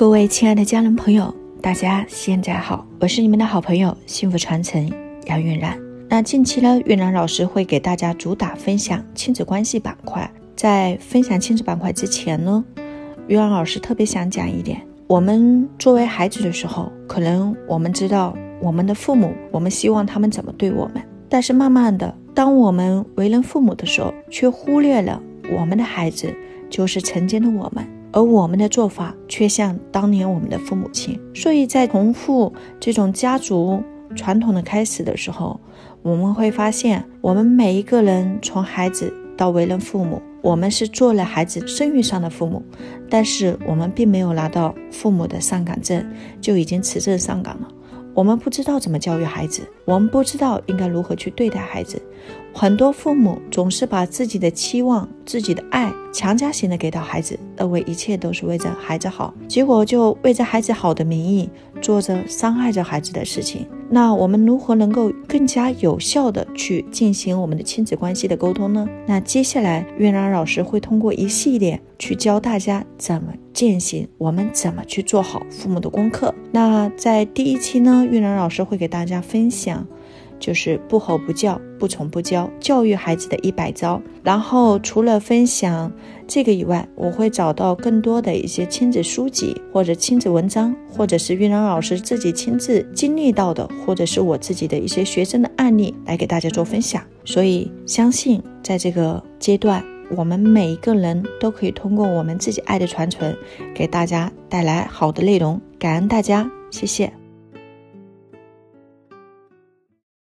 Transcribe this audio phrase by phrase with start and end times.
[0.00, 4.90] 各位亲爱的家人朋友，大家现在好，我是你们的好朋友幸福传承
[5.26, 5.78] 杨韵然。
[6.08, 10.32] 那近期呢，韵然老师会给大家主打分享亲子关系板块。
[10.56, 12.64] 在分享亲子板块之前呢，
[13.28, 25.22] 韵然老师特别想讲一点：我们作为孩子的时候，可能我们知道我们的父母，我们希望他们怎么对我们，但是慢慢的，当我们为人父母的时候，却忽略了
[25.54, 26.34] 我们的孩子
[26.70, 27.86] 就是曾经的我们。
[28.12, 33.82] 而我们的做法却像当年我们的父母亲，所以在重复这种家族
[34.16, 35.58] 传统的开始的时候，
[36.02, 42.62] 我们会发现，我们每一个人从孩子到为人父母，我们是做了孩子生育上的父母，
[43.08, 46.04] 但是我们并没有拿到父母的上岗证，
[46.40, 47.68] 就已经持证上岗了。
[48.14, 52.00] 我们不知道怎么教育孩子，我们不知道应该如何去对待孩子。
[52.52, 61.48] 很多父母总是把自己的期望、自己的爱强加型的给到孩子，认为一切都是为着孩子好，结果就为着孩子好的名义
[61.80, 63.66] 做着伤害着孩子的事情。
[63.92, 68.88] 那我们如何能够更加有效的去进行我们的亲子关系的沟通呢？
[69.06, 76.32] 那接下来月亮老师会通过一系列去教大家怎么践行，我们怎么去做好父母的功课。
[76.52, 79.84] 那在第一期呢，月亮老师会给大家分享。
[80.40, 84.00] 就是不吼不叫、不宠不教，教育孩子的一百招。
[84.24, 85.92] 然后除了分享
[86.26, 97.02] 这个以外，我会找到更多的一些亲子书籍，或者亲子文章，或者是玉兰老师自己亲自经历到的，或者是我自己的一些学生的案例来给大家做分享。
[97.24, 99.84] 所以相信在这个阶段，
[100.16, 103.34] 我们每一个人都可以通过我们自己爱的传承，
[103.74, 105.60] 给大家带来好的内容。
[105.78, 107.19] 感恩大家，谢谢。